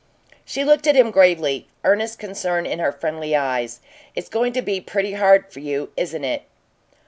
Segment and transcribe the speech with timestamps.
[0.43, 3.81] She looked at him gravely, earnest concern in her friendly eyes.
[4.15, 6.41] "It's going to be pretty hard for you, isn't it?"